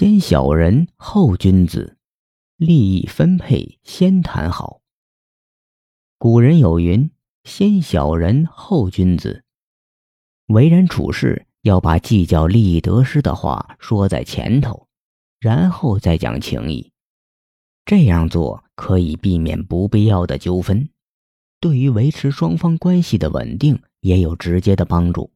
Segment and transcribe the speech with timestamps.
[0.00, 1.98] 先小人后君子，
[2.56, 4.80] 利益分配先谈好。
[6.16, 7.10] 古人有云
[7.44, 9.44] ：“先小人后君子。”
[10.48, 14.88] 为人处事要把计较利益得失的话说在前头，
[15.38, 16.90] 然后再讲情义。
[17.84, 20.88] 这样做可以避免不必要的纠纷，
[21.60, 25.30] 对于维持双方关系的稳定也有直接的帮助。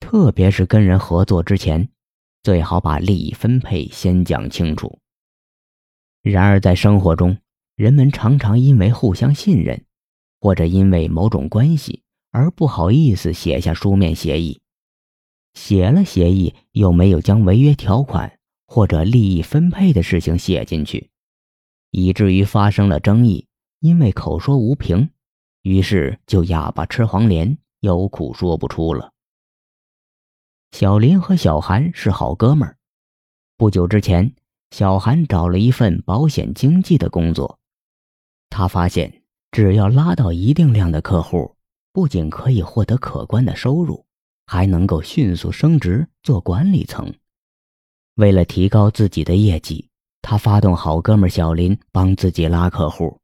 [0.00, 1.90] 特别是跟人合作之前。
[2.46, 5.00] 最好把利益分配先讲清楚。
[6.22, 7.38] 然而，在生活中，
[7.74, 9.84] 人们常常因为互相信任，
[10.40, 14.60] 或者因为某种关系而不好意思写下书面协议。
[15.54, 18.38] 写了协议，又没有将违约条款
[18.68, 21.10] 或者利益分配的事情写进去，
[21.90, 23.48] 以至于发生了争议。
[23.80, 25.10] 因为口说无凭，
[25.62, 29.15] 于是就哑巴吃黄连，有苦说不出了。
[30.78, 32.76] 小林和小韩是好哥们儿。
[33.56, 34.30] 不久之前，
[34.72, 37.58] 小韩找了一份保险经纪的工作。
[38.50, 41.56] 他发现，只要拉到一定量的客户，
[41.94, 44.04] 不仅可以获得可观的收入，
[44.46, 47.10] 还能够迅速升职做管理层。
[48.16, 49.88] 为了提高自己的业绩，
[50.20, 53.18] 他发动好哥们小林帮自己拉客户，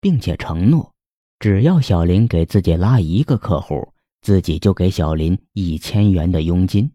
[0.00, 0.94] 并且承诺，
[1.40, 3.84] 只要小林给自己拉一个客户。
[4.24, 6.90] 自己就给小林一千元的佣金。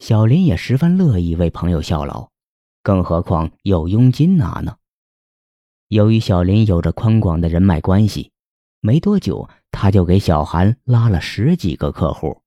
[0.00, 2.28] 小林也十分乐意为朋友效劳，
[2.82, 4.76] 更何况有佣金拿呢。
[5.88, 8.30] 由于小林有着宽广的人脉关系，
[8.80, 12.42] 没多久他就给小韩拉了十几个客户。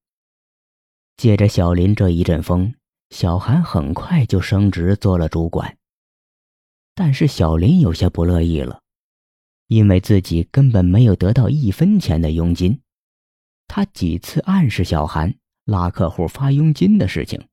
[1.18, 2.72] 借着小林这一阵风，
[3.10, 5.80] 小韩很快就升职做了主管。
[6.94, 8.82] 但是小林有些不乐意了，
[9.66, 12.80] 因为自己根本没有得到一分钱的佣金。
[13.74, 15.34] 他几次暗示小韩
[15.64, 17.48] 拉客户发佣金的事情，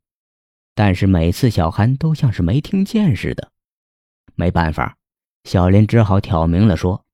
[0.74, 3.52] 但是每次小韩都像是没听见似的。
[4.34, 4.96] 没办法，
[5.44, 7.04] 小林只好挑明了说：“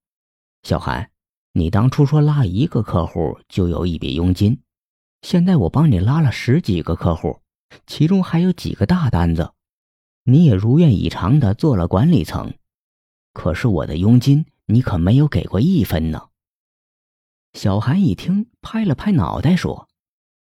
[0.64, 1.10] 小韩，
[1.52, 4.58] 你当初说拉一个客户就有一笔佣金，
[5.20, 7.42] 现在我帮你拉了十几个客户，
[7.86, 9.52] 其中还有几个大单子，
[10.22, 12.54] 你也如愿以偿的做了管理层，
[13.34, 16.28] 可是我的佣金你可没有给过一分呢。”
[17.54, 19.88] 小韩一听，拍了拍脑袋说：“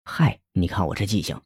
[0.04, 1.40] 嗨，你看我这记性，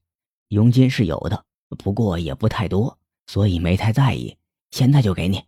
[0.48, 1.44] 佣金是有的，
[1.78, 4.38] 不过也不太多，所以没太在意。
[4.70, 5.44] 现在就给你。”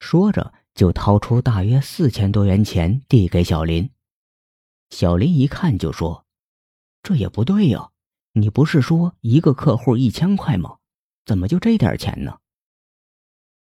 [0.00, 3.88] 说着，就掏出大约四千多元钱递给小林。
[4.90, 6.26] 小林一看就说
[7.04, 7.90] ：“这也不对呀，
[8.32, 10.78] 你不是说一个客户一千块吗？
[11.24, 12.38] 怎么就这点钱呢？”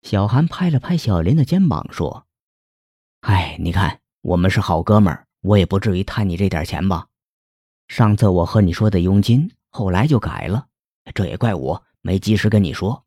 [0.03, 2.29] 小韩拍了拍小林的肩膀说
[3.23, 7.09] ：“哎，你看，我们是好哥们儿。”我也不至于贪你这点钱吧？
[7.89, 10.67] 上次我和你说的佣金，后来就改了，
[11.15, 13.07] 这也怪我没及时跟你说。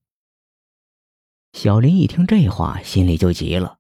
[1.54, 3.78] 小林一听这话，心里就急了。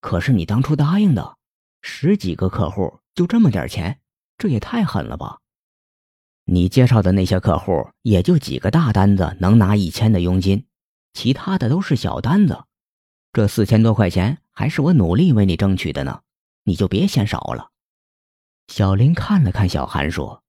[0.00, 1.36] 可是你当初答应的，
[1.82, 3.98] 十几个客户就这么点钱，
[4.38, 5.40] 这也太狠了吧？
[6.44, 10.64] 你介绍的那些客户，也就几个大单子能拿一千的佣金，
[11.12, 12.66] 其他的都是小单子。
[13.32, 16.20] 这四千多块钱，还是我努力为你争取的呢，
[16.62, 17.69] 你就别嫌少了。
[18.70, 20.44] 小林看了看小韩，说：“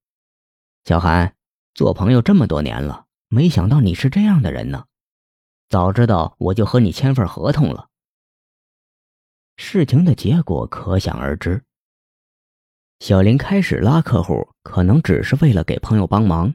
[0.86, 1.36] 小韩，
[1.74, 4.86] 做朋友这么多年了，没想到你是这样的人呢。
[5.70, 7.90] 早知道我就和你签份合同了。”
[9.58, 11.64] 事情的结果可想而知。
[13.00, 16.54] 小林开始拉客户，可能只是为了给朋友帮忙，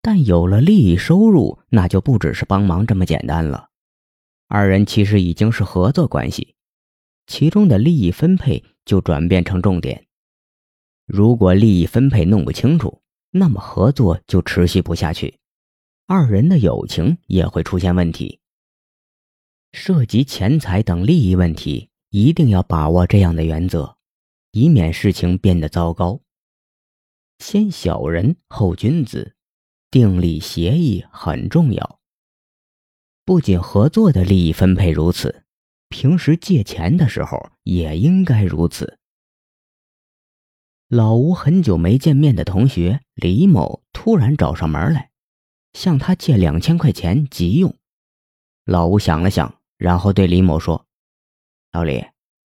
[0.00, 3.68] 但有了利益收入，那就不只是帮忙这么简单了。
[4.46, 6.56] 二人其实已经是合作关系，
[7.26, 10.07] 其中的利益分配就转变成重点。
[11.08, 15.38] 如果利益分配弄不清楚，那么合作就持续不下去，
[16.06, 18.40] 二人的友情也会出现问题。
[19.72, 23.96] 涉及钱财等利益问题，一定要把握这样的原则，
[24.52, 26.20] 以免事情变得糟糕。
[27.38, 29.34] 先小人后君子，
[29.90, 32.00] 订立协议很重要。
[33.24, 35.44] 不仅合作的利益分配如此，
[35.88, 38.97] 平时借钱的时候也应该如此。
[40.88, 45.10] 老吴很久没见面的同学李某突然找上门来，
[45.74, 47.76] 向他借两千块钱急用。
[48.64, 50.86] 老吴想了想，然后对李某说
[51.72, 52.06] ：“老李，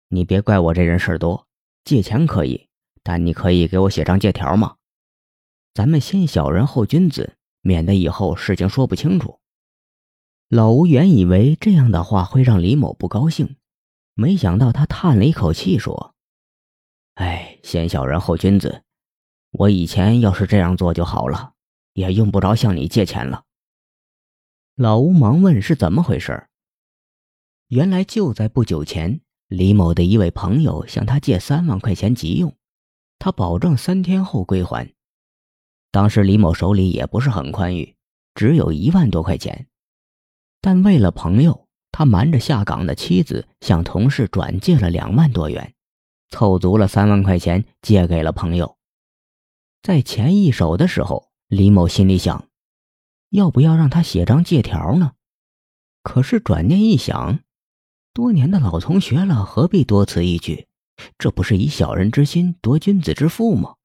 [0.08, 1.48] 你别怪我这人事儿多，
[1.84, 2.70] 借钱可以，
[3.04, 4.78] 但你可以给我写张借条吗？
[5.74, 9.42] 咱们先小人后君子，免得以后事情说不清楚。”
[10.48, 13.58] 老吴原以为这样的话会让李某不高兴，
[14.14, 16.16] 没想到他叹了一口气说。
[17.20, 18.82] 哎，先小人后君子，
[19.52, 21.52] 我以前要是这样做就好了，
[21.92, 23.44] 也用不着向你借钱了。
[24.76, 26.48] 老吴忙问是怎么回事。
[27.68, 29.20] 原来就在不久前，
[29.50, 32.56] 李某的一位朋友向他借三万块钱急用，
[33.18, 34.94] 他保证三天后归还。
[35.92, 37.98] 当时李某手里也不是很宽裕，
[38.34, 39.68] 只有一万多块钱，
[40.62, 45.74] 但为了朋友，他瞒着下岗的妻子向同事转借了两万多元，
[46.30, 48.78] 凑足了三万块钱借给了朋友。
[49.82, 52.48] 在钱一手的时候，李某心里想，
[53.30, 55.14] 要不要让他写张借条呢？
[56.04, 57.40] 可是转念一想。
[58.14, 60.68] 多年的老同学了，何必多此一举？
[61.18, 63.76] 这不是以小人之心夺君子之腹吗？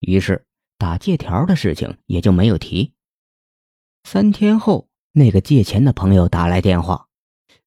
[0.00, 0.44] 于是
[0.78, 2.92] 打借条的事情也就没有提。
[4.02, 7.06] 三天后，那个借钱的朋友打来电话，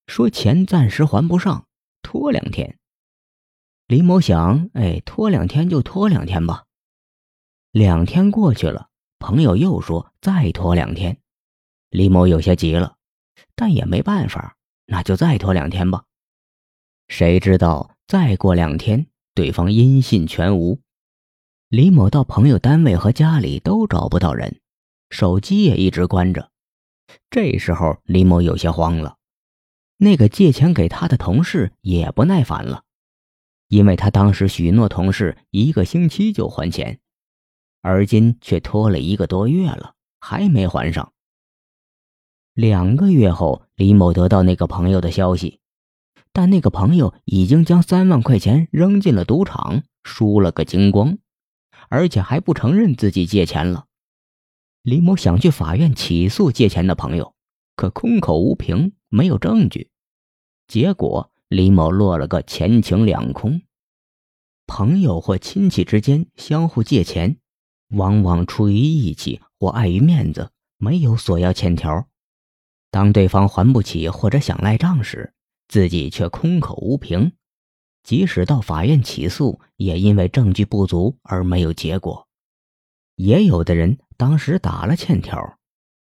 [0.08, 1.68] 说钱暂时还不上，
[2.02, 2.78] 拖两天。
[3.88, 6.66] 李某想，哎，拖两天就拖两天吧。
[7.72, 11.20] 两天过去了，朋友又说再拖两天。
[11.90, 12.98] 李某有些急了，
[13.56, 14.58] 但也没办法。
[14.88, 16.04] 那就再拖两天吧。
[17.08, 20.82] 谁知道再过两天，对方音信全无。
[21.70, 24.60] 李某到朋友单位和家里都找不到人，
[25.10, 26.52] 手机也一直关着。
[27.30, 29.16] 这时候，李某有些慌了。
[29.96, 32.84] 那个借钱给他的同事也不耐烦了，
[33.68, 37.00] 因为他当时许诺同事一个星期就还钱，
[37.82, 41.14] 而今却拖了一个多月了，还没还上。
[42.54, 45.60] 两个月后，李某得到那个朋友的消息，
[46.34, 51.18] 但那个朋友已经将三万块钱扔进了赌场，输了个精光，
[51.90, 53.86] 而且还不承认自己借钱了。
[54.82, 57.36] 李某想去法院起诉借钱的朋友，
[57.76, 59.92] 可空口无凭，没有证据，
[60.68, 63.62] 结果李某落了个钱情两空。
[64.66, 67.38] 朋友或亲戚之间相互借钱，
[67.90, 72.08] 往往出于义气或碍于面子，没有索要欠条。
[72.92, 75.34] 当对方还不起或者想赖账时，
[75.70, 77.32] 自己却空口无凭，
[78.04, 82.28] 即使到法院起诉，也因为证据不足而没有结果。
[83.16, 85.58] 也有的人当时打了欠条，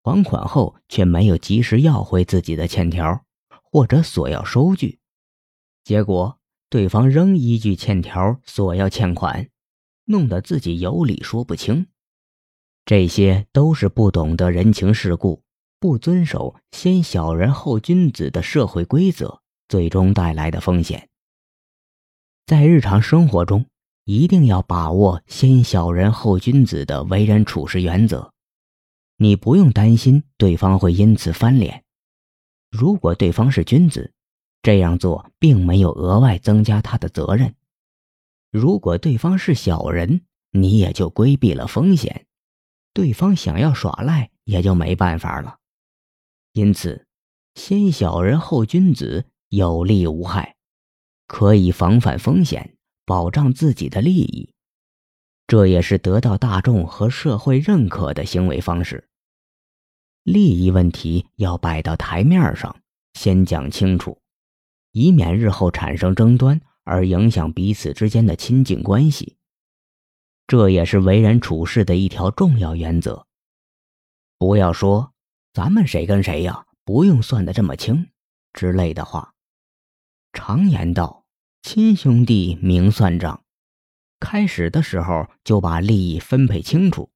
[0.03, 3.23] 还款后却没有及时要回自己的欠条，
[3.71, 4.98] 或者索要收据，
[5.89, 6.37] 结果
[6.69, 9.49] 对方仍依据欠条索要欠款，
[10.05, 11.87] 弄得自己有理说不清。
[12.85, 15.41] 这些都是不懂得人情世故。
[15.79, 21.09] 不遵守“先小人后君子”的社会规则，最终带来的风险。
[22.45, 23.65] 在日常生活中，
[24.03, 28.31] 一定要把握“先小人后君子”的为人处事原则。
[29.17, 31.83] 你不用担心对方会因此翻脸。
[32.69, 34.13] 如果对方是君子，
[34.61, 37.51] 这样做并没有额外增加他的责任；
[38.51, 40.21] 如果对方是小人，
[40.51, 42.25] 你也就规避了风险，
[42.93, 45.57] 对方想要耍赖也就没办法了。
[46.53, 47.05] 因此，
[47.55, 50.55] 先小人后君子有利无害，
[51.27, 52.75] 可以防范风险，
[53.05, 54.53] 保障自己的利益。
[55.47, 59.07] 这也是得到大众和社会认可的行为方式。
[60.23, 62.75] 利益问题要摆到台面上，
[63.13, 64.19] 先讲清楚，
[64.91, 69.37] 以免日后产生争端而影响彼此之间的亲近关系。
[70.47, 73.25] 这也是为人处事的一条重要原则。
[74.37, 75.13] 不要说。
[75.51, 76.67] 咱们谁跟谁呀？
[76.85, 78.07] 不用算得这么清，
[78.53, 79.33] 之类的话。
[80.31, 81.25] 常言道
[81.63, 83.43] ：“亲兄弟明算账。”
[84.21, 87.09] 开始的时候就把利益分配清楚，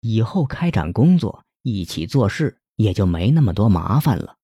[0.00, 4.36] 以后开展工作、一起做事也就没那么多麻烦了。